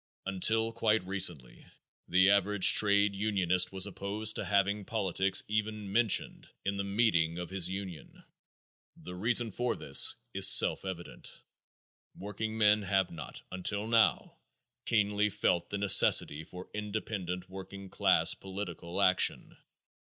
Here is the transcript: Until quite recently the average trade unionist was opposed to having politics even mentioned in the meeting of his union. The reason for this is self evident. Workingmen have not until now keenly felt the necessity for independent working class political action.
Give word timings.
Until 0.25 0.71
quite 0.73 1.03
recently 1.03 1.67
the 2.07 2.27
average 2.31 2.73
trade 2.73 3.15
unionist 3.15 3.71
was 3.71 3.85
opposed 3.85 4.35
to 4.35 4.45
having 4.45 4.83
politics 4.83 5.43
even 5.47 5.91
mentioned 5.91 6.49
in 6.65 6.75
the 6.77 6.83
meeting 6.83 7.37
of 7.37 7.51
his 7.51 7.69
union. 7.69 8.23
The 8.97 9.13
reason 9.13 9.51
for 9.51 9.75
this 9.75 10.15
is 10.33 10.47
self 10.47 10.85
evident. 10.85 11.43
Workingmen 12.17 12.81
have 12.81 13.11
not 13.11 13.43
until 13.51 13.85
now 13.85 14.37
keenly 14.87 15.29
felt 15.29 15.69
the 15.69 15.77
necessity 15.77 16.43
for 16.43 16.71
independent 16.73 17.47
working 17.47 17.87
class 17.91 18.33
political 18.33 19.01
action. 19.03 19.55